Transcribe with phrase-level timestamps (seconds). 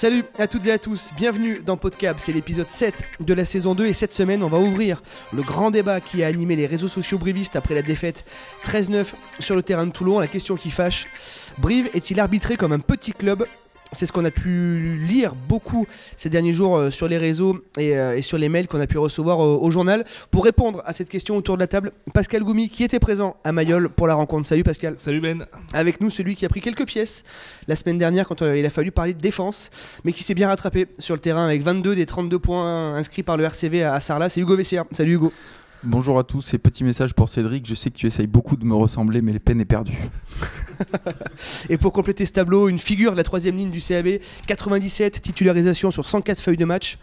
[0.00, 3.74] Salut à toutes et à tous, bienvenue dans Podcab, c'est l'épisode 7 de la saison
[3.74, 6.88] 2 et cette semaine on va ouvrir le grand débat qui a animé les réseaux
[6.88, 8.24] sociaux brivistes après la défaite
[8.64, 10.18] 13-9 sur le terrain de Toulon.
[10.18, 11.06] La question qui fâche,
[11.58, 13.46] Brive est-il arbitré comme un petit club
[13.92, 15.86] c'est ce qu'on a pu lire beaucoup
[16.16, 18.86] ces derniers jours euh, sur les réseaux et, euh, et sur les mails qu'on a
[18.86, 20.04] pu recevoir euh, au journal.
[20.30, 23.52] Pour répondre à cette question autour de la table, Pascal Goumi qui était présent à
[23.52, 24.46] Mayol pour la rencontre.
[24.46, 24.94] Salut Pascal.
[24.98, 25.46] Salut Ben.
[25.72, 27.24] Avec nous, celui qui a pris quelques pièces
[27.68, 29.70] la semaine dernière quand il a fallu parler de défense,
[30.04, 33.36] mais qui s'est bien rattrapé sur le terrain avec 22 des 32 points inscrits par
[33.36, 34.28] le RCV à Sarlat.
[34.28, 34.84] C'est Hugo Vessière.
[34.92, 35.32] Salut Hugo.
[35.82, 37.66] Bonjour à tous et petit message pour Cédric.
[37.66, 39.96] Je sais que tu essayes beaucoup de me ressembler, mais les peine est perdue.
[41.70, 45.90] Et pour compléter ce tableau, une figure de la troisième ligne du CAB, 97 titularisations
[45.90, 46.98] sur 104 feuilles de match.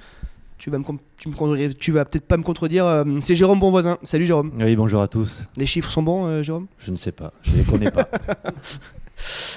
[0.59, 2.85] Tu vas, me, com- tu me contredire- tu vas peut-être pas me contredire.
[2.85, 3.97] euh, c'est Jérôme Bonvoisin.
[4.03, 4.51] Salut Jérôme.
[4.59, 5.43] Oui, bonjour à tous.
[5.55, 6.67] Les chiffres sont bons, euh, Jérôme?
[6.79, 8.07] Je ne sais pas, je ne les connais pas.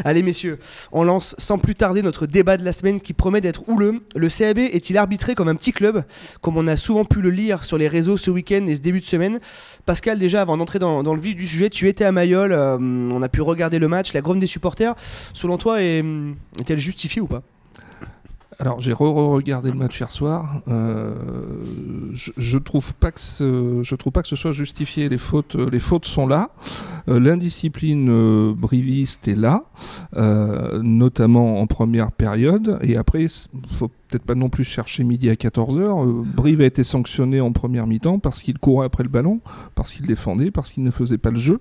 [0.04, 0.58] Allez messieurs,
[0.92, 4.00] on lance sans plus tarder notre débat de la semaine qui promet d'être houleux.
[4.16, 6.04] Le CAB est-il arbitré comme un petit club,
[6.40, 9.00] comme on a souvent pu le lire sur les réseaux ce week-end et ce début
[9.00, 9.38] de semaine
[9.86, 13.22] Pascal, déjà avant d'entrer dans, le vif du sujet, tu étais à Mayol, euh, on
[13.22, 14.94] a pu regarder le match, la grogne des supporters.
[15.32, 16.04] Selon toi, est-
[16.58, 17.42] est-elle justifiée ou pas?
[18.60, 20.60] Alors j'ai re-regardé le match hier soir.
[20.68, 21.14] Euh,
[22.12, 25.08] je, je trouve pas que ce, je trouve pas que ce soit justifié.
[25.08, 26.50] Les fautes, euh, les fautes sont là.
[27.08, 29.64] Euh, L'indiscipline euh, briviste est là,
[30.82, 32.78] notamment en première période.
[32.82, 33.26] Et après,
[33.72, 35.78] faut peut-être pas non plus chercher midi à 14h.
[35.78, 39.40] Euh, Brive a été sanctionné en première mi-temps parce qu'il courait après le ballon,
[39.74, 41.60] parce qu'il défendait, parce qu'il ne faisait pas le jeu.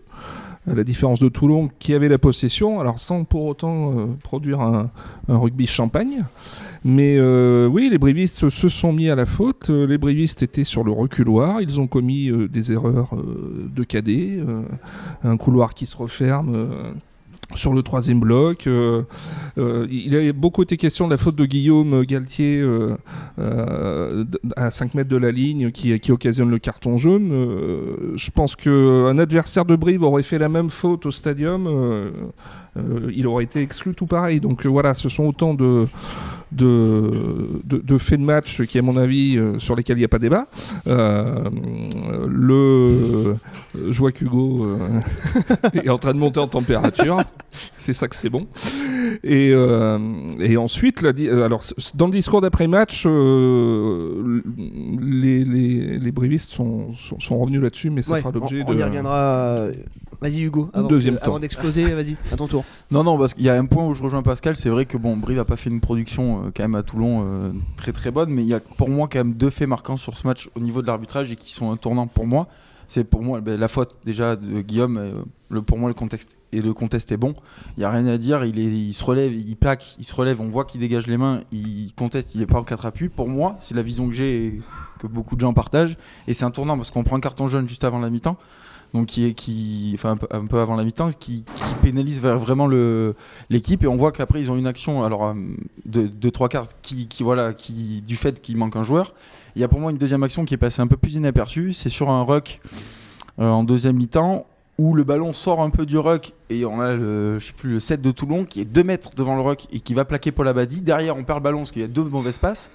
[0.68, 4.60] À la différence de Toulon qui avait la possession, alors sans pour autant euh, produire
[4.60, 4.92] un,
[5.28, 6.26] rugby champagne.
[6.84, 9.70] Mais euh, oui, les brivistes se sont mis à la faute.
[9.70, 11.62] Les brivistes étaient sur le reculoir.
[11.62, 14.40] Ils ont commis des erreurs de cadet.
[15.24, 16.68] un couloir qui se referme.
[17.56, 19.04] Sur le troisième bloc, Euh,
[19.58, 22.96] euh, il a beaucoup été question de la faute de Guillaume Galtier euh,
[24.56, 27.32] à 5 mètres de la ligne qui, qui occasionne le carton jaune.
[28.16, 31.68] Je pense qu'un adversaire de Brive aurait fait la même faute au stadium.
[33.14, 34.40] il aurait été exclu tout pareil.
[34.40, 35.88] Donc voilà, ce sont autant de,
[36.52, 37.12] de,
[37.64, 40.10] de, de faits de match qui, à mon avis, euh, sur lesquels il n'y a
[40.10, 40.48] pas débat.
[40.88, 41.50] Euh,
[42.28, 43.36] le,
[43.90, 45.00] je vois qu'Hugo euh,
[45.84, 47.18] est en train de monter en température.
[47.78, 48.48] C'est ça que c'est bon.
[49.24, 49.50] Et,
[50.40, 51.10] et ensuite, la
[51.44, 51.62] alors,
[51.96, 53.06] dans le discours d'après-match,
[55.02, 58.72] les, les, les brivistes sont, sont, sont revenus là-dessus, mais ça Ouais, fera l'objet on,
[58.72, 58.80] on de.
[58.80, 59.68] y reviendra.
[60.22, 61.40] Vas-y Hugo, avant, Deuxième que- avant temps.
[61.40, 62.66] d'exploser, vas-y, à ton tour.
[62.92, 64.56] Non, non, parce qu'il y a un point où je rejoins Pascal.
[64.58, 67.24] C'est vrai que bon, Brive a pas fait une production euh, quand même à Toulon
[67.26, 69.98] euh, très très bonne, mais il y a pour moi quand même deux faits marquants
[69.98, 72.48] sur ce match au niveau de l'arbitrage et qui sont un tournant pour moi.
[72.92, 74.98] C'est pour moi ben, la faute déjà de Guillaume.
[74.98, 75.12] euh,
[75.52, 77.34] le, pour moi, le contexte et le contest est bon.
[77.78, 78.44] Il y a rien à dire.
[78.46, 80.42] Il, est, il se relève, il plaque, il se relève.
[80.42, 81.42] On voit qu'il dégage les mains.
[81.52, 82.34] Il conteste.
[82.36, 83.10] Il est pas en quatre appuis.
[83.10, 84.62] Pour moi, c'est la vision que j'ai et
[85.00, 85.98] que beaucoup de gens partagent.
[86.28, 88.38] Et c'est un tournant parce qu'on prend un carton jaune juste avant la mi-temps.
[88.94, 91.44] Donc qui est qui, un peu, avant la mi-temps, qui,
[91.82, 92.68] pénalise vraiment
[93.50, 95.34] l'équipe et on voit qu'après ils ont une action alors euh,
[95.86, 99.14] de, trois quarts qui, voilà qui du fait qu'il manque un joueur.
[99.56, 101.74] Il y a pour moi une deuxième action qui est passée un peu plus inaperçue,
[101.74, 102.62] c'est sur un ruck
[103.40, 104.46] euh, en deuxième mi-temps
[104.78, 107.70] où le ballon sort un peu du ruck et on a le je sais plus
[107.70, 110.32] le 7 de Toulon qui est 2 mètres devant le ruck et qui va plaquer
[110.32, 110.82] Paul Abadi.
[110.82, 112.72] Derrière on perd le ballon parce qu'il y a deux mauvaises passes.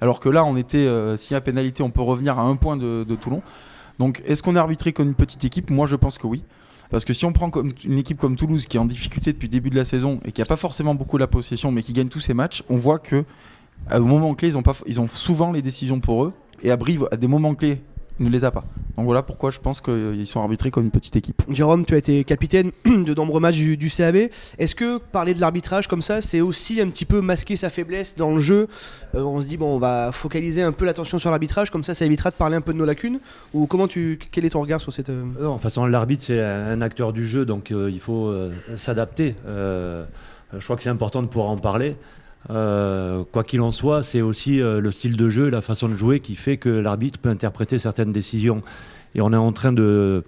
[0.00, 2.54] Alors que là on était euh, s'il y a pénalité on peut revenir à un
[2.54, 3.42] point de Toulon.
[3.98, 5.70] Donc est-ce qu'on est arbitré comme une petite équipe?
[5.70, 6.42] Moi je pense que oui.
[6.90, 7.50] Parce que si on prend
[7.84, 10.32] une équipe comme Toulouse qui est en difficulté depuis le début de la saison et
[10.32, 12.98] qui a pas forcément beaucoup la possession mais qui gagne tous ses matchs, on voit
[12.98, 13.24] que
[13.90, 16.32] un moment clé ils ont, ils ont souvent les décisions pour eux
[16.62, 16.78] et à
[17.10, 17.82] à des moments clés
[18.20, 18.64] ne les a pas.
[18.96, 21.42] Donc voilà pourquoi je pense qu'ils sont arbitrés comme une petite équipe.
[21.48, 24.28] Jérôme, tu as été capitaine de nombreux matchs du, du CAB.
[24.58, 28.16] Est-ce que parler de l'arbitrage comme ça, c'est aussi un petit peu masquer sa faiblesse
[28.16, 28.66] dans le jeu?
[29.14, 31.94] Euh, On se dit, bon, on va focaliser un peu l'attention sur l'arbitrage, comme ça,
[31.94, 33.20] ça évitera de parler un peu de nos lacunes?
[33.54, 35.10] Ou comment tu, quel est ton regard sur cette.
[35.10, 38.26] euh, Non, de toute façon, l'arbitre, c'est un acteur du jeu, donc euh, il faut
[38.26, 39.36] euh, s'adapter.
[39.46, 40.04] Euh,
[40.56, 41.94] je crois que c'est important de pouvoir en parler.
[42.50, 45.94] Euh, quoi qu'il en soit, c'est aussi euh, le style de jeu, la façon de
[45.94, 48.62] jouer qui fait que l'arbitre peut interpréter certaines décisions.
[49.14, 50.24] Et on est en train de,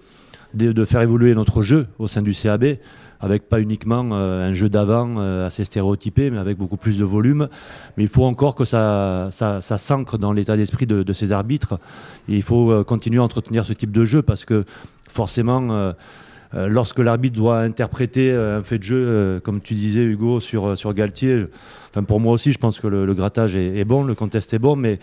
[0.55, 2.77] de, faire évoluer notre jeu au sein du CAB,
[3.21, 7.49] avec pas uniquement euh, un jeu d'avant assez stéréotypé, mais avec beaucoup plus de volume.
[7.97, 11.79] Mais il faut encore que ça, ça, s'ancre dans l'état d'esprit de, de ces arbitres.
[12.29, 14.65] Et il faut continuer à entretenir ce type de jeu parce que
[15.11, 15.93] forcément,
[16.53, 20.71] lorsque l'arbitre doit interpréter euh, un fait de jeu, euh, comme tu disais Hugo sur,
[20.71, 21.47] euh, sur Galtier,
[21.91, 24.53] enfin pour moi aussi, je pense que le, le grattage est, est bon, le contest
[24.53, 24.99] est bon, mais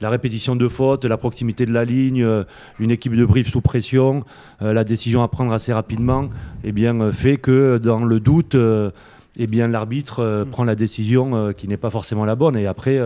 [0.00, 2.44] la répétition de fautes, la proximité de la ligne, euh,
[2.78, 4.24] une équipe de brief sous pression,
[4.62, 6.28] euh, la décision à prendre assez rapidement,
[6.64, 8.90] eh bien, euh, fait que dans le doute, euh,
[9.36, 12.56] eh bien l'arbitre prend la décision qui n'est pas forcément la bonne.
[12.56, 13.00] Et après,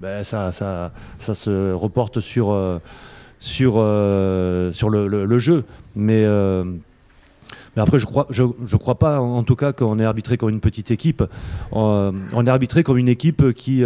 [0.00, 2.46] ben, ça, ça, ça, se reporte sur,
[3.38, 3.72] sur,
[4.72, 5.64] sur le, jeu.
[5.94, 6.24] Mais.
[7.76, 10.50] Mais après, je crois, je, je crois pas, en, tout cas, qu'on est arbitré comme
[10.50, 11.22] une petite équipe.
[11.72, 13.84] on est arbitré comme une équipe qui,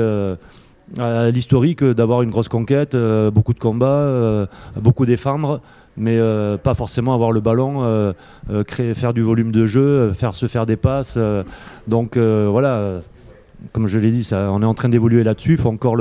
[1.33, 4.47] l'historique d'avoir une grosse conquête, euh, beaucoup de combats, euh,
[4.77, 5.61] beaucoup défendre,
[5.97, 8.15] mais euh, pas forcément avoir le ballon,
[8.67, 11.19] créer, faire du volume de jeu, faire se faire des passes.
[11.87, 13.01] donc voilà,
[13.73, 15.53] comme je l'ai dit, ça, on est en train d'évoluer là-dessus.
[15.53, 15.97] Il faut encore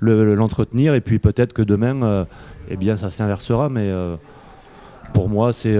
[0.00, 2.26] l'entretenir le, et puis peut-être que demain,
[2.68, 3.68] eh bien, ça s'inversera.
[3.68, 3.92] Mais
[5.12, 5.76] pour moi, c'est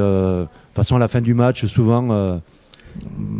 [0.74, 2.40] façon à la fin du match, souvent,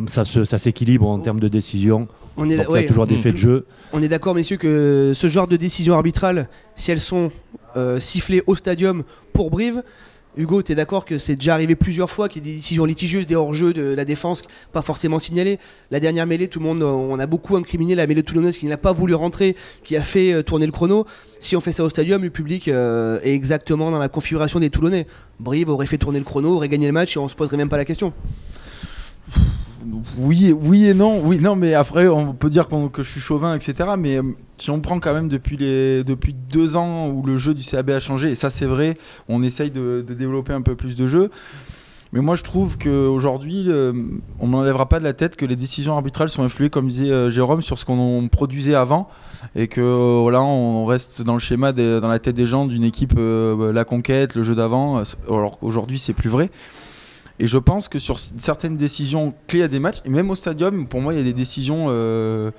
[0.07, 2.09] ça s'équilibre en termes de décision.
[2.37, 3.67] On est, il y a toujours des faits de jeu.
[3.93, 7.31] On est d'accord, messieurs, que ce genre de décisions arbitrales, si elles sont
[7.77, 9.83] euh, sifflées au stadium pour Brive,
[10.37, 12.85] Hugo, tu es d'accord que c'est déjà arrivé plusieurs fois qu'il y ait des décisions
[12.85, 14.43] litigieuses, des hors-jeux de la défense,
[14.73, 15.59] pas forcément signalées.
[15.93, 18.77] La dernière mêlée, tout le monde, on a beaucoup incriminé la mêlée toulonnaise qui n'a
[18.77, 19.55] pas voulu rentrer,
[19.85, 21.07] qui a fait euh, tourner le chrono.
[21.39, 24.71] Si on fait ça au stadium, le public euh, est exactement dans la configuration des
[24.71, 25.07] Toulonnais.
[25.39, 27.69] Brive aurait fait tourner le chrono, aurait gagné le match et on se poserait même
[27.69, 28.13] pas la question
[30.19, 31.21] oui, oui et non.
[31.23, 33.91] Oui, non, mais après, on peut dire que je suis chauvin, etc.
[33.99, 34.23] Mais euh,
[34.57, 38.01] si on prend quand même depuis, depuis deux ans où le jeu du CAB a
[38.01, 38.95] changé, et ça c'est vrai,
[39.29, 41.31] on essaye de, développer un peu plus de jeux.
[42.13, 43.93] Mais moi, je trouve qu'aujourd'hui, euh,
[44.39, 47.29] on n'enlèvera pas de la tête que les décisions arbitrales sont influées, comme disait euh,
[47.29, 49.09] Jérôme, sur ce qu'on produisait avant.
[49.57, 53.15] Et que voilà, on reste dans le schéma, dans la tête des gens d'une équipe,
[53.19, 55.03] la conquête, le jeu d'avant.
[55.29, 56.51] Alors qu'aujourd'hui, c'est plus vrai.
[57.41, 60.87] Et je pense que sur certaines décisions clés à des matchs, et même au stadium,
[60.87, 62.53] pour moi, il y a des décisions euh,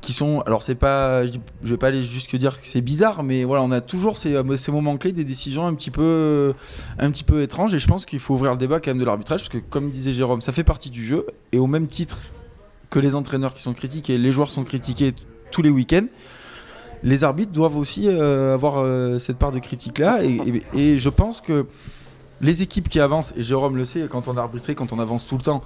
[0.00, 0.40] qui sont.
[0.42, 1.26] Alors, c'est pas.
[1.26, 4.36] Je vais pas aller jusque dire que c'est bizarre, mais voilà, on a toujours ces,
[4.36, 6.54] euh, ces, moments clés, des décisions un petit peu,
[7.00, 7.74] un petit peu étranges.
[7.74, 9.90] Et je pense qu'il faut ouvrir le débat quand même de l'arbitrage, parce que, comme
[9.90, 11.26] disait Jérôme, ça fait partie du jeu.
[11.50, 12.20] Et au même titre
[12.90, 15.12] que les entraîneurs qui sont critiqués, les joueurs sont critiqués
[15.50, 16.06] tous les week-ends
[17.02, 21.66] les arbitres doivent aussi euh, avoir cette part de critique là et, je pense que
[22.44, 25.26] les équipes qui avancent, et Jérôme le sait, quand on a arbitré, quand on avance
[25.26, 25.62] tout le temps,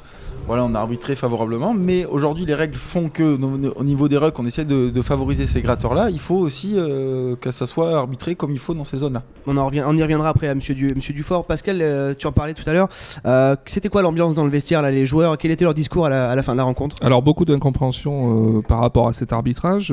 [0.46, 1.74] voilà, on a arbitré favorablement.
[1.74, 3.36] Mais aujourd'hui, les règles font que,
[3.76, 6.10] au niveau des rucks, on essaie de, favoriser ces gratteurs-là.
[6.10, 9.22] Il faut aussi euh, que ça soit arbitré comme il faut dans ces zones-là.
[9.46, 11.46] On, en revient, on y reviendra après à Monsieur, du, Monsieur Dufort.
[11.46, 12.88] Pascal, euh, tu en parlais tout à l'heure.
[13.26, 15.38] Euh, c'était quoi l'ambiance dans le vestiaire, là, les joueurs?
[15.38, 16.96] Quel était leur discours à la, fin de la rencontre?
[17.00, 19.92] Alors, beaucoup d'incompréhension par rapport à cet arbitrage,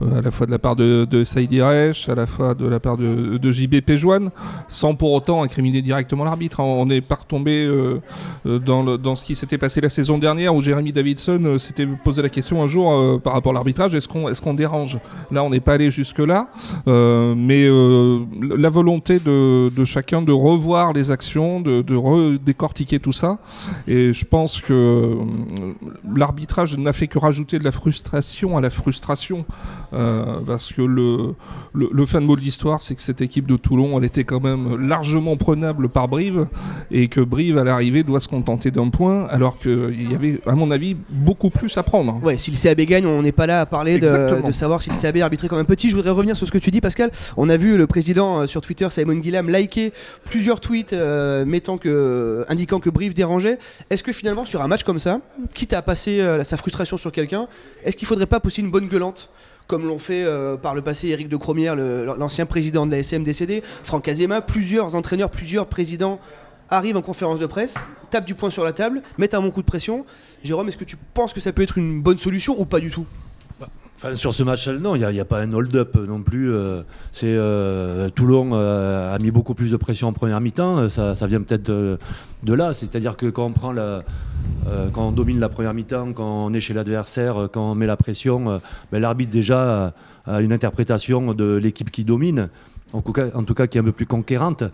[0.00, 2.96] à la fois de la part de, de Saïd à la fois de la part
[2.96, 4.30] de, de JB Péjoine,
[4.68, 6.60] sans pour autant incriminer directement l'arbitre.
[6.60, 6.64] Hein.
[6.64, 8.00] On n'est pas retombé euh,
[8.46, 11.86] euh, dans, dans, ce qui s'était passé la saison dernière où Jérémy Davidson euh, s'était
[11.86, 14.98] posé la question un jour par rapport à l'arbitrage est-ce qu'on est dérange?
[15.30, 16.48] Là, on n'est pas allé jusque-là,
[16.86, 23.38] mais la volonté de, de, chacun de revoir les actions, de, de redécortiquer tout ça.
[23.86, 25.16] Et je pense que
[26.16, 29.44] l'arbitrage n'a fait que rajouter de la frustration à la frustration.
[29.92, 31.34] parce que le,
[31.72, 34.24] le, le fin de mot de l'histoire, c'est que cette équipe de Toulon, elle était
[34.24, 35.36] quand même largement
[35.92, 36.46] par Brive
[36.90, 40.52] et que Brive à l'arrivée doit se contenter d'un point alors qu'il y avait à
[40.52, 42.20] mon avis beaucoup plus à prendre.
[42.22, 44.06] Ouais, si le CAB gagne, on n'est pas là à parler de,
[44.52, 45.90] savoir si le CAB est arbitré comme un petit.
[45.90, 47.10] Je voudrais revenir sur ce que tu dis Pascal.
[47.36, 49.92] On a vu le président euh, sur Twitter Simon Guillam liker
[50.24, 53.58] plusieurs tweets euh, mettant que, indiquant que Brive dérangeait.
[53.90, 55.20] Est-ce que finalement sur un match comme ça,
[55.54, 57.46] quitte à passer euh, sa frustration sur quelqu'un,
[57.84, 59.30] est-ce qu'il faudrait pas pousser une bonne gueulante
[59.68, 63.22] comme l'ont fait euh, par le passé Eric de Cromière, l'ancien président de la SM
[63.22, 66.18] décédé, Franck Azema, plusieurs entraîneurs, plusieurs présidents
[66.70, 67.76] arrivent en conférence de presse,
[68.10, 70.04] tapent du poing sur la table, mettent un bon coup de pression.
[70.42, 72.90] Jérôme, est-ce que tu penses que ça peut être une bonne solution ou pas du
[72.90, 73.06] tout?
[74.14, 76.52] Sur ce match, non, il n'y a, pas un hold-up non plus.
[76.52, 80.88] Euh, c'est euh, Toulon euh, a mis beaucoup plus de pression en première mi-temps.
[80.88, 81.98] Ça, vient peut-être de,
[82.46, 82.74] là.
[82.74, 83.52] C'est-à-dire que quand
[84.96, 88.60] on domine la première mi-temps, quand on est chez l'adversaire, quand on met la pression,
[88.92, 89.94] ben, l'arbitre déjà
[90.26, 92.50] a une interprétation de l'équipe qui domine,
[92.92, 94.64] en tout, cas, qui est un peu plus conquérante.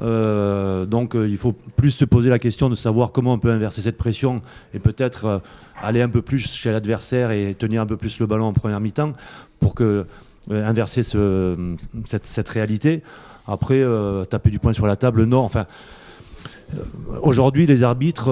[0.00, 3.50] Euh, donc euh, il faut plus se poser la question de savoir comment on peut
[3.50, 5.38] inverser cette pression et peut-être euh,
[5.82, 8.78] aller un peu plus chez l'adversaire et tenir un peu plus le ballon en première
[8.78, 9.14] mi-temps
[9.58, 10.06] pour que
[10.50, 13.02] inverser ce, cette, réalité.
[13.46, 13.84] Après,
[14.30, 15.40] taper du poing sur la table, non.
[15.40, 15.66] Enfin,
[17.22, 18.28] Aujourd'hui, les arbitres,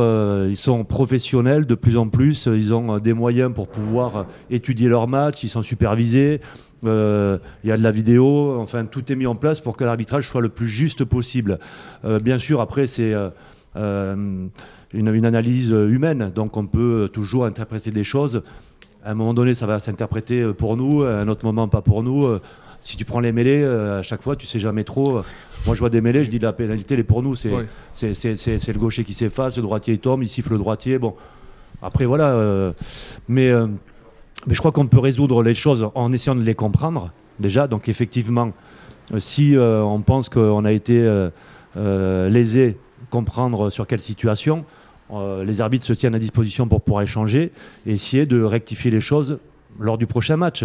[0.48, 2.46] ils sont professionnels de plus en plus.
[2.46, 5.42] Ils ont des moyens pour pouvoir étudier leur match.
[5.42, 6.40] Ils sont supervisés.
[6.84, 9.84] Euh, il y a de la vidéo, enfin tout est mis en place pour que
[9.84, 11.58] l'arbitrage soit le plus juste possible.
[12.04, 14.48] Euh, bien sûr, après c'est euh,
[14.92, 18.42] une, analyse humaine, donc on peut toujours interpréter des choses.
[19.04, 22.02] À un moment donné, ça va s'interpréter pour nous, à un autre moment pas pour
[22.02, 22.26] nous.
[22.80, 25.22] Si tu prends les mêlées, à chaque fois, tu sais jamais trop.
[25.64, 27.36] Moi, je vois des mêlées, je dis la pénalité, elle est pour nous.
[27.36, 30.98] C'est le gaucher qui s'efface, le droitier il tombe, il siffle le droitier.
[30.98, 31.14] Bon,
[31.82, 32.72] Après, voilà.
[33.28, 33.52] mais,
[34.46, 37.66] mais je crois qu'on peut résoudre les choses en essayant de les comprendre, déjà.
[37.66, 38.52] Donc, effectivement,
[39.12, 41.00] euh, si euh, on pense qu'on a été
[41.76, 42.78] euh, lésé,
[43.10, 44.64] comprendre sur quelle situation,
[45.44, 47.52] les arbitres se tiennent à disposition pour pouvoir échanger
[47.86, 49.38] et essayer de rectifier les choses
[49.78, 50.64] lors du prochain match.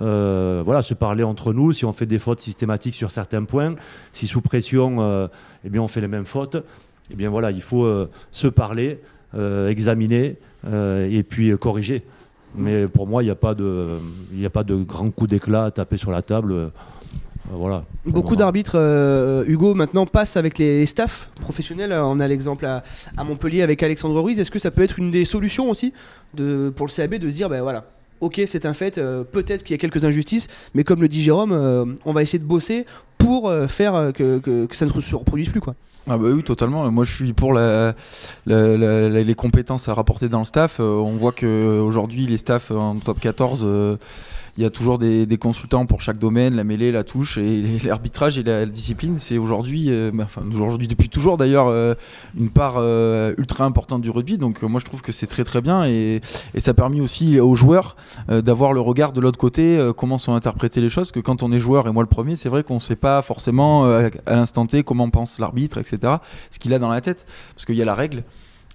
[0.00, 3.74] Voilà, se parler entre nous, si on fait des fautes systématiques sur certains points,
[4.14, 5.28] si sous pression,
[5.62, 6.56] eh bien, on fait les mêmes fautes,
[7.10, 7.86] eh bien voilà, il faut
[8.30, 8.98] se parler,
[9.36, 12.02] examiner et puis corriger.
[12.54, 13.98] Mais pour moi, il n'y a pas de,
[14.44, 16.52] a pas de grand coup d'éclat à taper sur la table.
[16.52, 16.68] euh,
[17.50, 17.84] voilà.
[18.06, 21.92] Beaucoup d'arbitres, euh, Hugo, maintenant passent avec les staffs professionnels.
[21.92, 22.82] On a l'exemple à,
[23.16, 24.38] à Montpellier avec Alexandre Ruiz.
[24.38, 25.92] Est-ce que ça peut être une des solutions aussi
[26.34, 27.84] de, pour le CAB de se dire, ben voilà,
[28.22, 31.20] ok, c'est un fait, euh, peut-être qu'il y a quelques injustices, mais comme le dit
[31.20, 32.86] Jérôme, euh, on va essayer de bosser
[33.18, 35.60] pour euh, faire que, ça ne se reproduise plus.
[35.60, 35.74] Quoi.
[36.08, 36.90] Ah bah oui, totalement.
[36.90, 40.80] Moi, je suis pour les compétences à rapporter dans le staff.
[40.80, 43.96] On voit que aujourd'hui, les staffs en top 14, euh,
[44.58, 48.38] il y a toujours des, consultants pour chaque domaine, la mêlée, la touche et l'arbitrage
[48.38, 49.18] et la, discipline.
[49.18, 51.94] C'est aujourd'hui, euh, enfin aujourd'hui depuis toujours d'ailleurs, euh,
[52.38, 54.36] une part euh, ultra importante du rugby.
[54.36, 56.20] Donc moi, je trouve que c'est très très bien et,
[56.54, 57.96] et ça a permis aussi aux joueurs
[58.28, 61.12] d'avoir le regard de l'autre côté, comment sont interprétées les choses.
[61.12, 63.22] Que quand on est joueur et moi le premier, c'est vrai qu'on ne sait pas
[63.22, 66.14] forcément à l'instant T comment pense l'arbitre, etc.
[66.50, 68.22] Ce qu'il a dans la tête, parce qu'il y a la règle.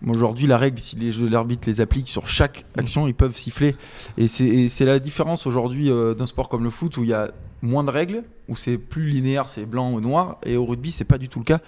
[0.05, 3.75] Aujourd'hui, la règle, si les jeux l'arbitre les applique sur chaque action, ils peuvent siffler.
[4.17, 7.31] Et c'est la différence aujourd'hui euh, d'un sport comme le foot où il y a
[7.63, 10.37] moins de règles, où c'est plus linéaire, c'est blanc ou noir.
[10.45, 11.59] Et au rugby, c'est pas du tout le cas.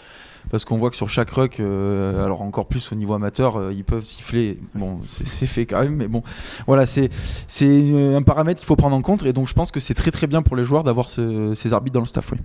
[0.52, 3.74] Parce qu'on voit que sur chaque ruck, euh, alors encore plus au niveau amateur, euh,
[3.74, 4.60] ils peuvent siffler.
[4.76, 6.22] Bon, c'est fait quand même, mais bon,
[6.68, 7.10] voilà, c'est
[7.62, 9.24] un paramètre qu'il faut prendre en compte.
[9.24, 11.74] Et donc, je pense que c'est très très bien pour les joueurs d'avoir ce- ces
[11.74, 12.32] arbitres dans le staff.
[12.32, 12.38] Oui.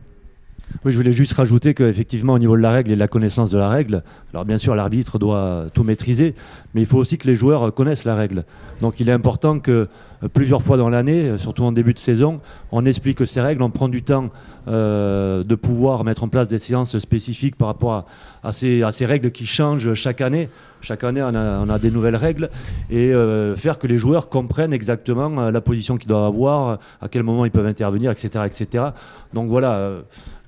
[0.85, 3.51] Oui, je voulais juste rajouter qu'effectivement, au niveau de la règle et de la connaissance
[3.51, 4.03] de la règle,
[4.33, 6.35] alors bien sûr, l'arbitre doit tout maîtriser,
[6.75, 8.45] mais il faut aussi que les joueurs connaissent la règle.
[8.81, 9.89] Donc il est important que
[10.25, 12.41] euh, plusieurs fois dans l'année, euh, surtout en début de saison,
[12.73, 14.31] on explique ces règles, on prend du temps
[14.69, 18.07] euh, de pouvoir mettre en place des séances spécifiques par rapport
[18.43, 20.49] à, ces règles qui changent chaque année.
[20.85, 22.51] Chaque année, on a, on a des nouvelles règles
[22.91, 27.09] et euh, faire que les joueurs comprennent exactement euh, la position qu'ils doivent avoir, à
[27.09, 28.45] quel moment ils peuvent intervenir, etc.
[28.47, 28.85] etc.
[29.33, 30.03] Donc voilà, euh,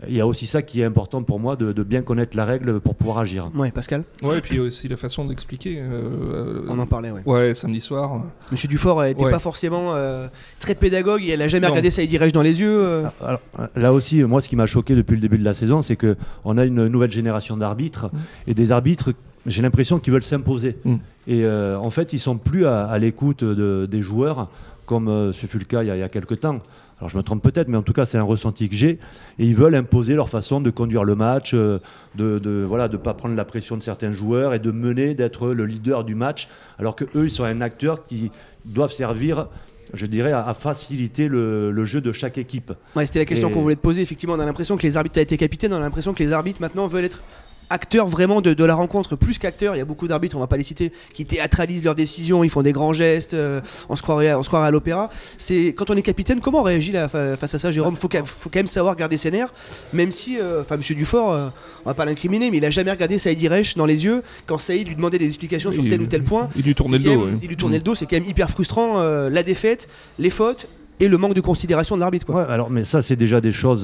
[0.07, 2.45] il y a aussi ça qui est important pour moi, de, de bien connaître la
[2.45, 3.50] règle pour pouvoir agir.
[3.55, 5.78] Ouais, Pascal, Ouais, et puis aussi la façon d'expliquer.
[5.81, 7.11] euh, on en parlait.
[7.11, 7.23] Ouais.
[7.25, 8.23] Ouais, samedi soir.
[8.52, 9.31] Monsieur Dufort n'était Ouais.
[9.31, 10.28] pas forcément euh,
[10.59, 11.73] très pédagogue et elle a jamais Non.
[11.73, 12.78] regardé Saïd Direch dans les yeux.
[12.78, 13.05] euh.
[13.25, 13.40] Alors,
[13.75, 16.16] là aussi, moi, ce qui m'a choqué depuis le début de la saison, c'est que
[16.45, 18.11] on a une nouvelle génération d'arbitres
[18.47, 19.12] et des arbitres.
[19.47, 20.76] J'ai l'impression qu'ils veulent s'imposer.
[20.85, 20.95] Mm.
[21.29, 24.49] Et euh, en fait, ils sont plus à, à l'écoute de- des joueurs,
[24.87, 26.61] comme euh, ce fut le cas il y a, il y a quelques temps.
[26.99, 28.99] Alors je me trompe peut-être, mais en tout cas, c'est un ressenti que j'ai.
[29.38, 31.79] Et ils veulent imposer leur façon de conduire le match, euh,
[32.15, 35.49] de, de voilà, de pas prendre la pression de certains joueurs et de mener, d'être
[35.49, 36.49] le leader du match,
[36.79, 38.31] alors que eux, ils sont un acteur qui
[38.65, 39.49] doivent servir,
[39.93, 42.73] je dirais, à, à faciliter le- le jeu de chaque équipe.
[42.97, 44.00] Ouais, c'était la question Et- qu'on voulait te poser.
[44.00, 46.23] Effectivement, on a l'impression que les arbitres, tu as été capitaine, on a l'impression que
[46.23, 47.21] les arbitres maintenant veulent être
[47.70, 49.75] acteurs vraiment de, de la rencontre, plus qu'acteurs.
[49.75, 52.50] Il y a beaucoup d'arbitres, on va pas les citer, qui théâtralisent leurs décisions, ils
[52.50, 55.11] font des grands gestes, euh, on, se croirait, on se croirait à l'opéra.
[55.38, 57.96] C'est Quand on est capitaine, comment on réagit là, fa- face à ça, Jérôme?
[57.96, 59.52] Faut, faut quand même savoir garder ses nerfs,
[59.92, 61.49] même si, euh, enfin, Monsieur Dufort, euh,
[61.85, 64.58] on va pas l'incriminer, mais il a jamais regardé Saïd Irech dans les yeux quand
[64.58, 66.49] Saïd lui demandait des explications sur Il- tel ou tel point.
[66.56, 67.11] Il lui tournait le dos.
[67.11, 67.38] même- ouais.
[67.42, 70.66] Il lui tournait le dos, c'est quand même hyper frustrant, euh, la défaite, les fautes
[71.00, 72.25] et le manque de considération de l'arbitre.
[72.26, 72.37] quoi.
[72.46, 73.82] Ouais, alors, mais ça, c'est déjà des choses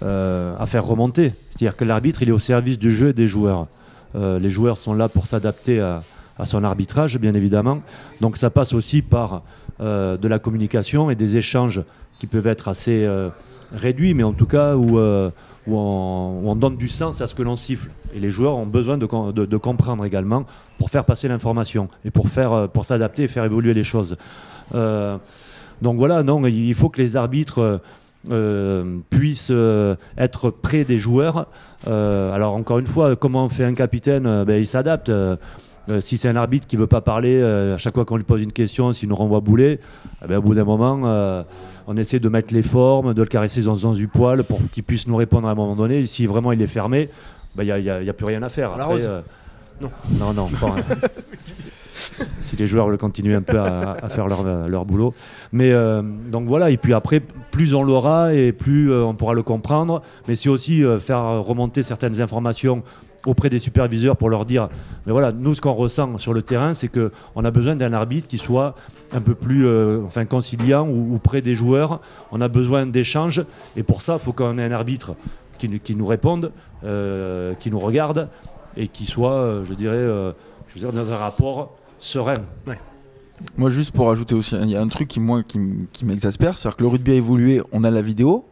[0.00, 1.34] euh, à faire remonter.
[1.50, 3.66] C'est-à-dire que l'arbitre, il est au service du jeu et des joueurs.
[4.14, 6.02] Euh, les joueurs sont là pour s'adapter à,
[6.44, 7.82] son arbitrage, bien évidemment.
[8.20, 9.42] Donc ça passe aussi par
[9.80, 11.82] euh, de la communication et des échanges
[12.18, 13.08] qui peuvent être assez
[13.72, 14.98] réduits, mais en tout cas où,
[15.68, 17.90] on, donne du sens à ce que l'on siffle.
[18.14, 20.46] Et les joueurs ont besoin de, de- comprendre également
[20.78, 22.26] pour faire passer l'information et pour,
[22.72, 24.16] pour s'adapter et faire évoluer les choses.
[24.72, 27.80] Donc voilà, non, il faut que les arbitres
[28.30, 31.46] euh, puissent euh, être près des joueurs.
[31.88, 35.10] Euh, alors encore une fois, comment fait un capitaine Euh, ben, Il s'adapte.
[35.98, 38.52] Si c'est un arbitre qui veut pas parler, à chaque fois qu'on lui pose une
[38.52, 39.80] question, s'il nous renvoie bouler,
[40.24, 41.44] eh ben, au bout d'un moment,
[41.88, 44.60] on essaie de mettre les formes, de le caresser dans le sens du poil pour
[44.72, 46.06] qu'il puisse nous répondre à un moment donné.
[46.06, 47.10] Si vraiment il est fermé,
[47.56, 48.70] ben, il n'y a, plus rien à faire.
[48.74, 49.00] Après,
[49.80, 49.90] Non.
[50.20, 50.76] Non, non, pas,
[52.40, 55.14] si les joueurs veulent continuer un peu à, faire leur, leur boulot.
[55.52, 59.34] Mais euh, donc voilà, et puis après, plus on l'aura et plus euh, on pourra
[59.34, 60.02] le comprendre.
[60.26, 62.82] Mais c'est aussi euh, faire remonter certaines informations
[63.26, 64.68] auprès des superviseurs pour leur dire,
[65.06, 67.92] mais voilà, nous ce qu'on ressent sur le terrain, c'est que on a besoin d'un
[67.92, 68.74] arbitre qui soit
[69.12, 69.64] un peu plus,
[70.28, 72.00] conciliant ou, près des joueurs.
[72.32, 73.44] On a besoin d'échanges
[73.76, 75.14] et pour ça, il faut qu'on ait un arbitre
[75.58, 76.50] qui, nous- réponde,
[76.82, 78.28] qui nous regarde
[78.76, 80.04] et qui soit, je dirais,
[80.74, 82.34] je dans un rapport serein.
[83.56, 85.58] Moi, juste pour ajouter aussi, il y a un truc qui, moi, qui,
[85.92, 88.44] qui m'exaspère, c'est-à-dire que le rugby a évolué, on a la vidéo.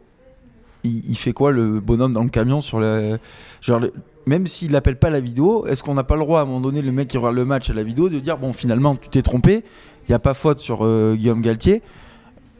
[0.83, 3.17] Il, il fait quoi le bonhomme dans le camion sur la.
[3.61, 3.93] Genre, le-
[4.25, 6.59] même s'il n'appelle pas la vidéo, est-ce qu'on n'a pas le droit à un moment
[6.61, 9.09] donné, le mec qui regarde le match à la vidéo, de dire bon, finalement, tu
[9.09, 9.63] t'es trompé,
[10.07, 11.81] il n'y a pas faute sur euh, Guillaume Galtier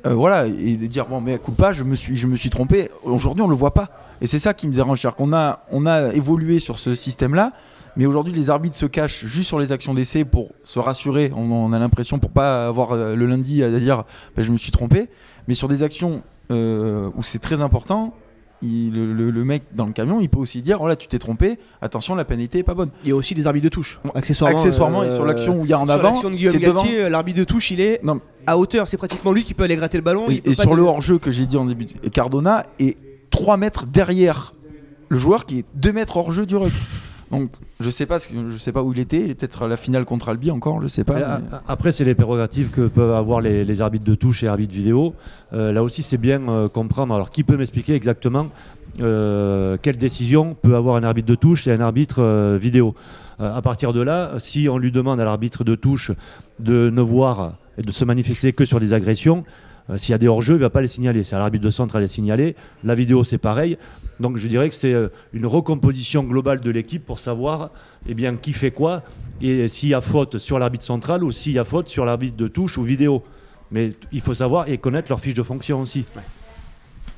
[0.07, 2.49] Euh, Voilà, et de dire bon, mais coup pas, je me suis, je me suis
[2.49, 2.89] trompé.
[3.03, 3.89] Aujourd'hui, on le voit pas.
[4.21, 7.51] Et c'est ça qui me dérange, c'est-à-dire qu'on a, on a évolué sur ce système-là.
[7.97, 11.31] Mais aujourd'hui, les arbitres se cachent juste sur les actions d'essai pour se rassurer.
[11.35, 14.03] On, on a l'impression pour pas avoir euh, le lundi à dire
[14.35, 15.09] bah, je me suis trompé.
[15.47, 16.21] Mais sur des actions
[16.51, 18.13] euh, où c'est très important,
[18.61, 21.57] il- le, mec dans le camion, il peut aussi dire oh là, tu t'es trompé.
[21.81, 22.91] Attention, la pénalité est pas bonne.
[23.03, 23.99] Il y a aussi des arbitres de touche.
[24.15, 27.71] Accessoirement, Accessoirement, et sur l'action où il y a en avant, de l'arbitre de touche,
[27.71, 28.21] il est Non.
[28.45, 28.87] à hauteur.
[28.87, 30.25] C'est pratiquement lui qui peut aller gratter le ballon.
[30.27, 32.97] Oui, et pas sur le hors-jeu que j'ai dit en début, et Cardona est
[33.31, 34.53] 3 mètres derrière
[35.09, 36.71] le joueur qui est 2 mètres hors-jeu du ruck.
[37.31, 40.05] Donc je sais pas ce que- je sais pas où il était, peut-être la finale
[40.05, 41.15] contre Albi encore, je sais pas.
[41.15, 44.73] Mais, Après, c'est les prérogatives que peuvent avoir les, les arbitres de touche et arbitres
[44.73, 45.15] vidéo.
[45.53, 47.13] Euh, là aussi, c'est bien euh, comprendre.
[47.15, 48.47] Alors, qui peut m'expliquer exactement
[48.99, 52.93] euh, quelle décision peut avoir un arbitre de touche et un arbitre vidéo?
[53.39, 56.11] À partir de là, si on lui demande à l'arbitre de touche
[56.59, 59.45] de ne voir et de se manifester que sur des agressions,
[59.89, 61.23] euh, s'il y a des hors-jeux, il ne va pas les signaler.
[61.23, 62.55] C'est à l'arbitre de centre à les signaler.
[62.83, 63.77] La vidéo, c'est pareil.
[64.19, 67.71] Donc je dirais que c'est euh, une recomposition globale de l'équipe pour savoir
[68.07, 69.03] eh bien, qui fait quoi
[69.41, 72.37] et s'il y a faute sur l'arbitre central ou s'il y a faute sur l'arbitre
[72.37, 73.23] de touche ou vidéo.
[73.71, 76.05] Mais il faut savoir et connaître leur fiche de fonction aussi.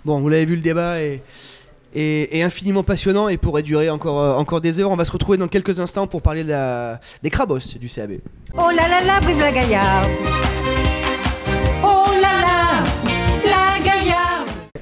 [0.05, 1.21] Bon, vous l'avez vu, le débat est,
[1.95, 4.91] est- est infiniment passionnant et pourrait durer encore, euh, encore des heures.
[4.91, 8.19] On va se retrouver dans quelques instants pour parler de la- des crabos du CAB.
[8.53, 10.09] Oh là là là, vive la Gaillarde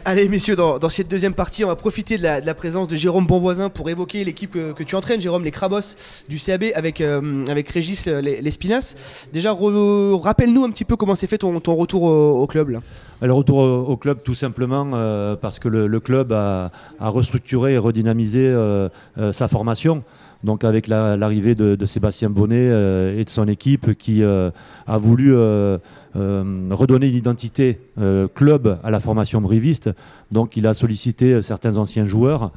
[0.03, 3.69] Allez, messieurs, dans, cette deuxième partie, on va profiter de la, présence de Jérôme Bonvoisin
[3.69, 5.95] pour évoquer l'équipe que, que tu entraînes, Jérôme, les Crabos
[6.27, 9.27] du CAB avec, euh, avec Régis euh, les, Lespinas.
[9.33, 12.69] Déjà, rappelle-nous un petit peu comment s'est fait ton, retour au, club.
[12.69, 12.79] Là.
[13.21, 18.47] Le retour au, club tout simplement euh, parce que le, club a, restructuré et redynamisé
[18.47, 20.03] euh, euh, sa formation.
[20.43, 24.49] Donc avec la- l'arrivée de, Sébastien Bonnet euh, et de son équipe qui euh,
[24.87, 25.77] a voulu euh,
[26.17, 29.89] euh, redonner une identité euh, club à la formation briviste.
[30.31, 32.51] Donc il a sollicité certains anciens joueurs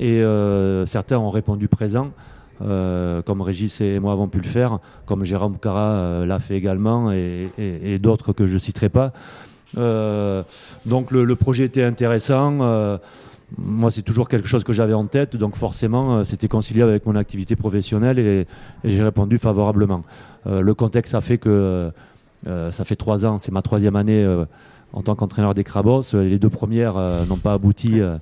[0.00, 2.10] et euh, certains ont répondu présent.
[2.58, 7.98] comme Régis et moi avons pu le faire, comme Jérôme Cara l'a fait également, et,
[8.02, 9.12] d'autres que je ne citerai pas.
[9.76, 12.98] Donc le, projet était intéressant.
[13.56, 17.14] moi, c'est toujours quelque chose que j'avais en tête, donc forcément, c'était concilié avec mon
[17.14, 18.46] activité professionnelle et,
[18.82, 20.02] j'ai répondu favorablement.
[20.46, 21.92] Le contexte a fait que
[22.46, 24.44] ça fait trois ans, c'est ma troisième année euh,
[24.92, 26.02] en tant qu'entraîneur des Crabos.
[26.14, 28.16] Les deux premières euh, n'ont pas abouti, euh,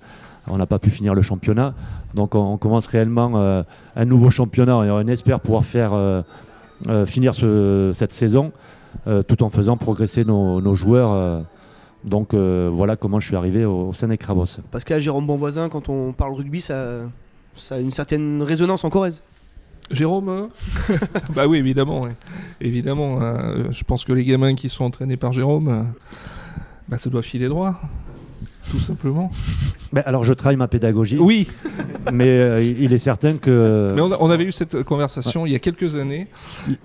[0.49, 1.75] on n'a pas pu finir le championnat.
[2.15, 3.63] Donc on, on commence réellement euh,
[3.95, 6.23] un nouveau championnat et on espère pouvoir faire euh,
[6.89, 8.53] euh, finir ce- cette saison
[9.07, 11.11] euh, tout en faisant progresser nos, nos joueurs.
[11.13, 11.41] euh.
[12.05, 14.47] donc euh, voilà comment je suis arrivé au, au sein des Crabos.
[14.71, 17.01] Parce qu'à Jérôme Bonvoisin, quand on parle rugby, ça,
[17.55, 19.23] ça a une certaine résonance en Corrèze?
[19.91, 20.47] Jérôme euh
[21.35, 22.03] Bah oui, évidemment.
[22.03, 22.17] ouais.
[22.61, 23.19] Évidemment.
[23.21, 25.83] euh, je pense que les gamins qui sont entraînés par Jérôme, euh,
[26.89, 27.81] bah, ça doit filer droit.
[28.71, 29.31] Tout simplement.
[29.93, 31.47] Ben, alors je travaille ma pédagogie, Oui,
[32.13, 35.53] mais euh, il est certain que mais on, a- on avait eu cette conversation il
[35.53, 36.27] y a quelques années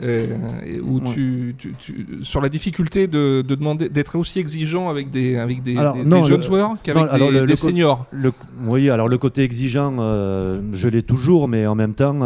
[0.04, 0.38] euh,
[0.84, 1.06] où Ouais.
[1.12, 5.64] tu, tu- tu- sur la difficulté de, de demander d'être aussi exigeant avec des, avec
[5.64, 8.06] des, Alors, des- non, des jeunes le- joueurs qu'avec des, le- des le seniors.
[8.12, 8.32] Le,
[8.66, 12.20] oui, alors le côté exigeant, euh, je l'ai toujours, mais en même temps,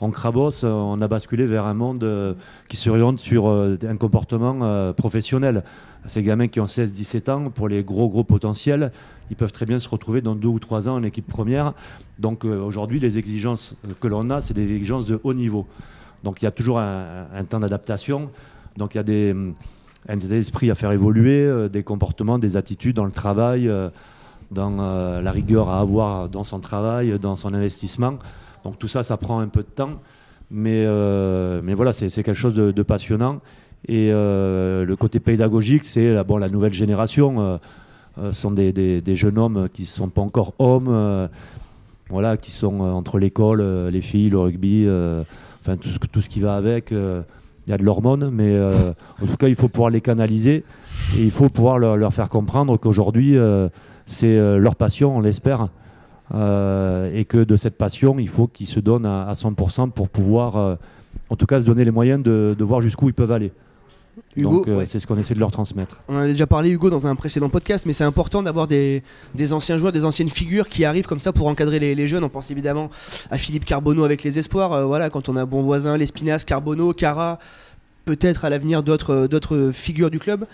[0.00, 2.34] en Crabos, euh, on a basculé vers un monde euh,
[2.68, 5.62] qui s'oriente sur euh, un comportement professionnel.
[6.06, 8.90] Ces gamins qui ont 16-17 ans, pour les gros gros potentiels,
[9.30, 11.74] ils peuvent très bien se retrouver dans deux ou trois ans en équipe première.
[12.18, 15.66] Donc aujourd'hui, les exigences que l'on a, c'est des exigences de haut niveau.
[16.24, 18.30] Donc il y a toujours un, temps d'adaptation.
[18.78, 19.36] Donc il y a des,
[20.08, 23.70] un état d'esprit à faire évoluer, des comportements, des attitudes dans le travail.
[24.50, 28.18] dans la rigueur à avoir dans son travail, dans son investissement.
[28.64, 30.00] Donc tout ça, ça prend un peu de temps.
[30.50, 33.40] Mais, euh, mais voilà, c'est quelque chose de, passionnant.
[33.88, 37.40] Et euh, le côté pédagogique, c'est la, bon, la nouvelle génération.
[37.40, 37.58] euh,
[38.18, 41.28] euh, sont des, jeunes hommes qui ne sont pas encore hommes,
[42.10, 44.86] voilà, qui sont entre l'école, les filles, le rugby,
[46.10, 46.90] tout ce, qui va avec.
[46.90, 50.64] Il y a de l'hormone, mais en tout cas, il faut pouvoir les canaliser
[51.16, 53.36] et il faut pouvoir leur, faire comprendre qu'aujourd'hui,
[54.06, 55.68] c'est leur passion, on l'espère,
[56.34, 60.08] euh, et que de cette passion, il faut qu'ils se donnent à, à 100% pour
[60.08, 60.76] pouvoir, euh,
[61.28, 63.52] en tout cas, se donner les moyens de, de voir jusqu'où ils peuvent aller.
[64.36, 64.86] Hugo, Donc euh, ouais.
[64.86, 66.02] c'est ce qu'on essaie de leur transmettre.
[66.08, 69.02] On en a déjà parlé Hugo dans un précédent podcast, mais c'est important d'avoir des,
[69.34, 72.22] des anciens joueurs, des anciennes figures qui arrivent comme ça pour encadrer les, les jeunes.
[72.22, 72.90] On pense évidemment
[73.30, 74.72] à Philippe Carbonneau avec les espoirs.
[74.72, 77.38] Euh, voilà, quand on a bon voisin, l'Espinasse, Carbonneau, Cara,
[78.04, 80.46] peut-être à l'avenir d'autres figures du club.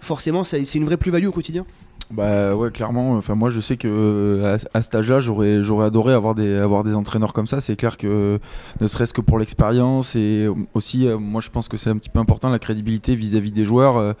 [0.00, 1.66] Forcément, c'est une vraie plus-value au quotidien.
[2.10, 3.12] Bah ouais, clairement.
[3.12, 6.56] Enfin, moi, je sais que euh, à, à cet âge-là, j'aurais, j'aurais adoré avoir des,
[6.58, 7.60] avoir des entraîneurs comme ça.
[7.60, 8.40] C'est clair que,
[8.80, 12.08] ne serait-ce que pour l'expérience et aussi, euh, moi, je pense que c'est un petit
[12.08, 13.96] peu important la crédibilité vis-à-vis des joueurs.
[13.96, 14.12] euh,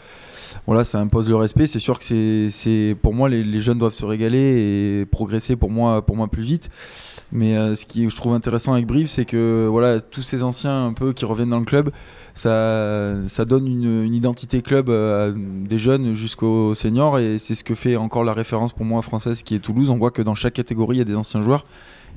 [0.66, 1.66] voilà, ça impose le respect.
[1.66, 5.70] C'est sûr que c'est, c'est, pour moi, les, jeunes doivent se régaler et progresser pour
[5.70, 6.70] moi, pour moi plus vite.
[7.32, 10.86] Mais euh, ce qui je trouve intéressant avec Brive, c'est que voilà, tous ces anciens
[10.86, 11.90] un peu qui reviennent dans le club,
[12.34, 17.54] ça, ça donne une, une identité club euh, à des jeunes jusqu'aux seniors et c'est
[17.54, 19.90] ce que fait encore la référence pour moi française qui est Toulouse.
[19.90, 21.64] On voit que dans chaque catégorie il y a des anciens joueurs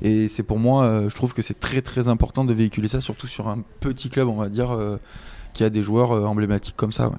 [0.02, 3.00] et c'est pour moi, euh, je trouve que c'est très très important de véhiculer ça,
[3.02, 4.98] surtout sur un petit club, on va dire, euh,
[5.54, 7.08] qui a des joueurs euh, emblématiques comme ça.
[7.08, 7.16] ouais.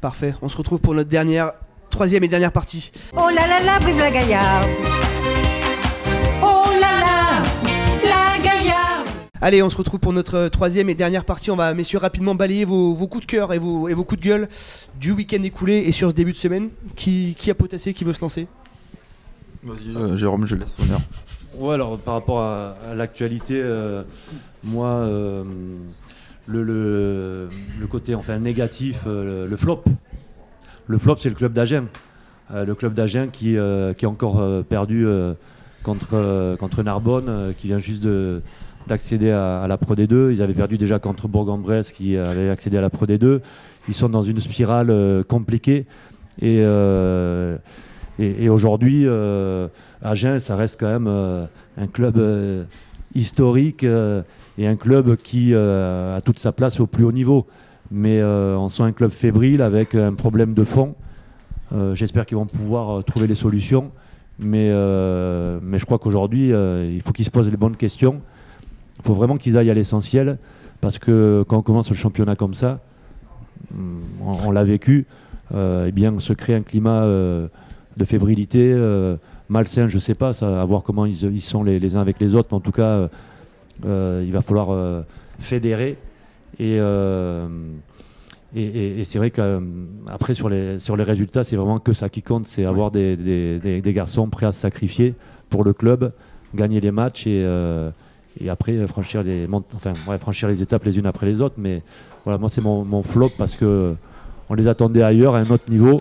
[0.00, 0.34] Parfait.
[0.42, 1.52] On se retrouve pour notre dernière,
[1.90, 2.90] troisième et dernière partie.
[3.16, 4.68] Oh là là là, Brive la Gaillarde.
[9.44, 11.50] Allez, on se retrouve pour notre euh, troisième et dernière partie.
[11.50, 14.20] On va, messieurs, rapidement balayer vos, vos coups de cœur et vos, et vos coups
[14.20, 14.48] de gueule
[15.00, 16.68] du week-end écoulé et sur ce début de semaine.
[16.94, 18.46] Qui, qui a potassé Qui veut se lancer?
[19.68, 21.00] Euh, Jérôme, je laisse l'honneur.
[21.58, 24.04] Ouais, alors par rapport à, à l'actualité, euh,
[24.62, 25.42] moi, euh,
[26.46, 27.48] le, le,
[27.80, 29.82] le côté enfin négatif, euh, le, le flop.
[30.86, 31.86] Le flop, c'est le club d'Agen.
[32.54, 35.34] Euh, le club d'Agen qui, euh, qui a encore euh, perdu euh,
[35.82, 38.40] contre, euh, contre Narbonne, euh, qui vient juste de-
[38.86, 40.32] d'accéder à, la Pro D2.
[40.32, 43.40] Ils avaient perdu déjà contre Bourg-en-Bresse, qui avait accédé à la Pro D2.
[43.88, 45.86] Ils sont dans une spirale euh, compliquée.
[46.40, 47.56] Et, euh,
[48.18, 49.68] et, et aujourd'hui, euh,
[50.02, 51.44] Agen, ça reste quand même euh,
[51.76, 52.64] un club euh,
[53.14, 54.22] historique euh,
[54.58, 57.46] et un club qui euh, a toute sa place au plus haut niveau.
[57.90, 60.94] Mais euh, on sent un club fébrile avec un problème de fond.
[61.74, 63.90] Euh, J'espère qu'ils vont pouvoir euh, trouver les solutions.
[64.38, 68.20] Mais, euh, mais je crois qu'aujourd'hui, euh, il faut qu'ils se posent les bonnes questions.
[69.02, 70.38] Il faut vraiment qu'ils aillent à l'essentiel.
[70.82, 72.80] Parce que quand on commence le championnat comme ça,
[73.72, 75.06] hum, on, l'a vécu,
[75.54, 77.46] euh, eh bien, se crée un climat euh,
[77.96, 79.14] de fébrilité, euh,
[79.48, 82.48] malsain, je sais pas, ça, à voir comment ils, sont les, uns avec les autres,
[82.50, 83.08] mais en tout cas,
[83.86, 85.04] euh, il va falloir
[85.38, 85.98] fédérer.
[86.58, 86.78] Et,
[89.04, 92.64] c'est vrai qu'après, sur les, sur les résultats, c'est vraiment que ça qui compte, c'est
[92.64, 95.14] avoir des, des- des- garçons prêts à se sacrifier
[95.48, 96.12] pour le club,
[96.56, 97.46] gagner les matchs et,
[98.40, 101.56] et après euh, franchir les, enfin, ouais, franchir les étapes les unes après les autres.
[101.58, 101.82] Mais
[102.24, 103.94] voilà, moi, c'est mon, mon flop parce que
[104.48, 105.98] on les attendait ailleurs, à un autre niveau,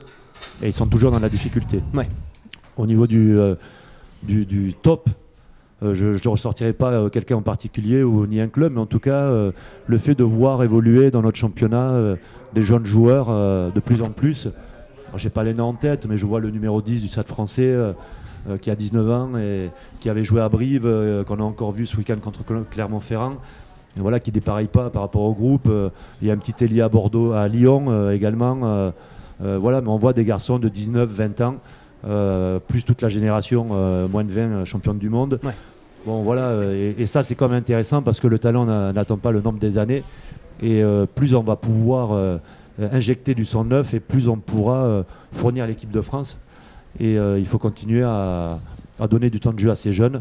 [0.62, 1.82] et ils sont toujours dans la difficulté.
[1.94, 2.10] Ouais.
[2.76, 3.56] Au niveau du, euh,
[4.24, 5.10] du, du top,
[5.84, 8.86] euh, je ne ressortirai pas euh, quelqu'un en particulier ou ni un club, mais en
[8.86, 9.32] tout cas,
[9.88, 12.16] le fait de voir évoluer dans notre championnat
[12.54, 13.28] des jeunes joueurs
[13.72, 14.50] de plus en plus.
[15.16, 17.28] Je n'ai pas les noms en tête, mais je vois le numéro 10 du Stade
[17.28, 17.74] français
[18.50, 21.72] euh, qui a 19 ans et qui avait joué à Brive, euh, qu'on a encore
[21.72, 23.34] vu ce week-end contre Cl- Clermont-Ferrand.
[23.98, 25.68] Et voilà, qui dépareille pas par rapport au groupe.
[25.70, 25.90] Euh,
[26.22, 28.92] Il y a un petit Elie à Bordeaux, à Lyon également.
[29.40, 31.56] Voilà, mais on voit des garçons de 19, 20 ans,
[32.68, 33.66] plus toute la génération
[34.10, 35.40] moins de 20 euh, championne du monde.
[35.44, 35.54] Ouais.
[36.06, 39.18] Bon, voilà, et, et ça c'est quand même intéressant parce que le talent n'a- n'attend
[39.18, 40.04] pas le nombre des années.
[40.64, 40.84] Et
[41.16, 42.40] plus on va pouvoir
[42.80, 46.40] injecter du sang neuf et plus on pourra fournir à l'équipe de France.
[47.00, 48.60] Et euh, il faut continuer à,
[49.10, 50.18] donner du temps de jeu à ces jeunes.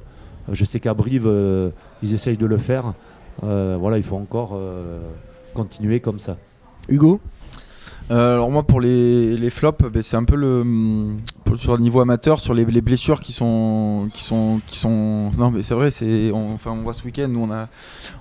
[0.48, 1.70] Euh, Je sais qu'à Brive, euh,
[2.02, 2.94] ils essayent de le faire.
[3.42, 4.58] Voilà, il faut encore
[5.54, 6.36] continuer comme ça.
[6.88, 7.20] Hugo?
[8.10, 10.64] Euh, alors moi pour les, les flops, ben, c'est un peu le
[11.44, 15.30] pour- sur le niveau amateur, sur les, les blessures qui sont qui sont qui sont
[15.38, 17.68] non mais c'est vrai c'est on, enfin on voit ce week-end nous on a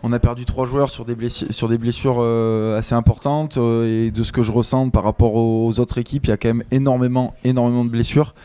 [0.03, 4.07] on a perdu trois joueurs sur des blessures sur des blessures euh, assez importantes euh,
[4.07, 6.49] et de ce que je ressens par rapport aux autres équipes il y a quand
[6.49, 8.35] même énormément énormément de blessures.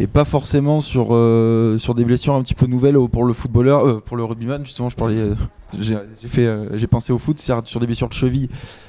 [0.00, 1.06] Et pas forcément sur
[1.78, 4.96] sur des blessures un petit peu nouvelles pour le footballeur pour le rugbyman justement je
[4.96, 5.30] parlais
[5.78, 5.96] j'ai
[6.74, 8.48] j'ai pensé au foot c'est sur des blessures de cheville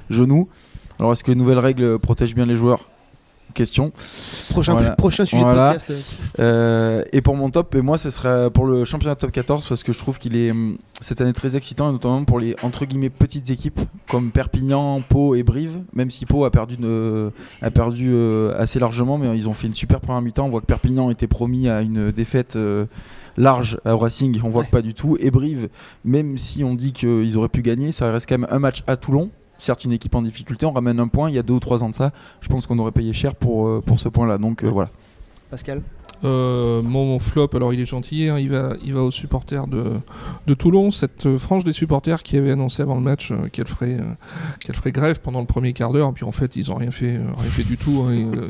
[0.10, 0.50] genoux
[1.00, 2.82] alors, est-ce que les nouvelles règles protègent bien les joueurs?
[3.54, 3.92] Question.
[4.50, 4.92] Prochain, Voilà.
[4.92, 5.74] prochain sujet Voilà.
[5.74, 5.94] de podcast.
[6.40, 9.84] Euh, et pour mon top, et moi, ce serait pour le championnat top 14 parce
[9.84, 12.86] que je trouve qu'il est hum, cette année très excitant, et notamment pour les entre
[12.86, 13.80] guillemets petites équipes
[14.12, 15.80] comme Perpignan, Pau et Brive.
[15.94, 17.32] Même si Pau a perdu, une-
[17.62, 20.46] a perdu euh, assez largement, mais ils ont fait une super première mi-temps.
[20.46, 22.58] On voit que Perpignan était promis à une défaite.
[22.58, 22.86] euh,
[23.40, 25.16] large à Racing, on voit que pas du tout.
[25.20, 25.70] Et Brive,
[26.04, 28.96] même si on dit qu'ils auraient pu gagner, ça reste quand même un match à
[28.98, 29.30] Toulon.
[29.58, 31.30] Certes, une équipe en difficulté, on ramène un point.
[31.30, 33.36] Il y a deux ou trois ans de ça, je pense qu'on aurait payé cher
[33.36, 34.38] pour, euh, pour ce point-là.
[34.38, 34.90] Donc euh, voilà.
[35.50, 35.82] Pascal
[36.24, 40.00] Euh, mon flop, alors il est gentil, hein, il, va, il va aux supporters de,
[40.48, 43.68] de Toulon, cette euh, frange des supporters qui avait annoncé avant le match euh, qu'elle
[43.68, 44.14] ferait, euh,
[44.60, 47.18] qu'elle ferait grève pendant le premier quart d'heure, puis en fait ils ont rien fait,
[47.18, 48.04] rien fait du tout.
[48.08, 48.48] hein, et, euh,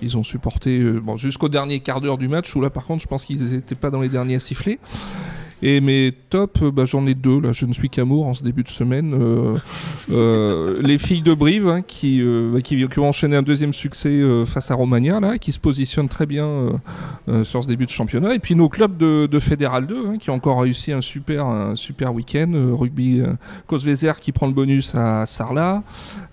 [0.00, 3.02] ils ont supporté euh, bon, jusqu'au dernier quart d'heure du match, où là par contre
[3.02, 4.78] je pense qu'ils n'étaient pas dans les derniers à siffler.
[5.62, 7.40] Et mes top, euh, bah, j'en ai deux.
[7.40, 9.14] Là, je ne suis qu'amour en ce début de semaine.
[9.14, 9.56] Euh,
[10.10, 12.22] euh, les filles de Brive hein, qui,
[12.64, 16.08] qui, qui ont enchaîné un deuxième succès euh, face à Romagna, là, qui se positionnent
[16.08, 16.72] très bien euh,
[17.28, 18.34] euh, sur ce début de championnat.
[18.34, 21.46] Et puis nos clubs de, de Fédéral 2 hein, qui ont encore réussi un super,
[21.46, 22.52] un super week-end.
[22.54, 23.34] Euh, rugby euh,
[23.66, 25.82] Cosvezer qui prend le bonus à Sarlat,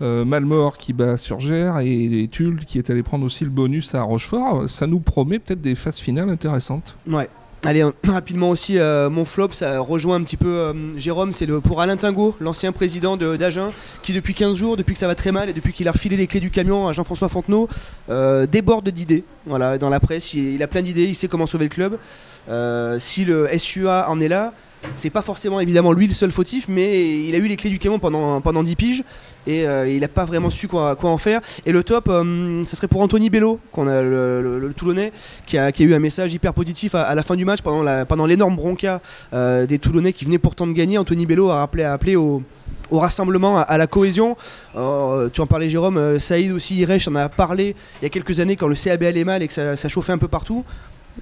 [0.02, 3.94] euh, Malmort qui bat Surgère et, et Tulle qui est allé prendre aussi le bonus
[3.96, 4.70] à Rochefort.
[4.70, 6.96] Ça nous promet peut-être des phases finales intéressantes.
[7.08, 7.30] Ouais.
[7.64, 11.82] Allez, rapidement aussi, euh, mon flop, ça rejoint un petit peu euh, Jérôme, c'est pour
[11.82, 15.32] Alain Tingot, l'ancien président de- d'Agen, qui depuis 15 jours, depuis que ça va très
[15.32, 17.68] mal et depuis qu'il a refilé les clés du camion à Jean-François Fontenot,
[18.10, 19.24] euh, déborde d'idées.
[19.48, 19.58] Dans
[19.90, 21.98] la presse, il, a plein d'idées, il sait comment sauver le club.
[23.00, 24.54] Si le SUA en est là,
[24.96, 27.80] c'est pas forcément évidemment lui le seul fautif, mais il a eu les clés du
[27.80, 29.04] camion pendant, pendant 10 piges
[29.48, 31.42] et euh, il a pas vraiment su quoi, en faire.
[31.66, 35.12] Et le top, euh, serait pour Anthony Bello, qu'on a le, Toulonnais,
[35.48, 38.56] qui a, qui eu un message hyper positif à, la fin du match pendant l'énorme
[38.56, 39.02] bronca
[39.34, 40.98] euh, des Toulonnais qui venaient pourtant de gagner.
[40.98, 42.44] Anthony Bello a appelé, au
[42.92, 44.36] rassemblement, à, la cohésion.
[44.74, 48.56] Tu en parlais Jérôme, Saïd aussi, Iresh en a parlé il y a quelques années
[48.56, 50.64] quand le CAB allait mal et que ça chauffait un peu partout.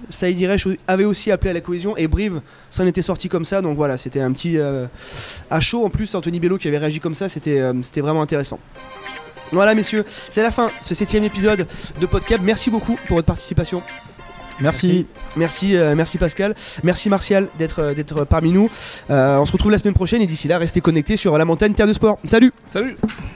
[0.10, 3.62] Saïd Iresh avait aussi appelé à la cohésion et Brive s'en était sorti comme ça.
[3.62, 4.88] Donc voilà, c'était un petit euh,
[5.50, 5.86] à chaud.
[5.86, 8.60] En plus, Anthony Bello qui avait réagi comme ça, c'était euh, c'était vraiment intéressant.
[9.52, 11.68] Voilà messieurs, c'est la fin de ce septième épisode
[12.00, 12.42] de Podcast.
[12.44, 13.82] Merci beaucoup pour votre participation.
[14.62, 15.06] Merci.
[15.36, 16.56] Merci, euh, merci Pascal.
[16.84, 18.70] Merci Martial d'être euh, d'être parmi nous.
[19.10, 21.74] Euh, on se retrouve la semaine prochaine et d'ici là, restez connectés sur la montagne
[21.74, 22.18] Terre de Sport.
[22.24, 22.98] Salut Salut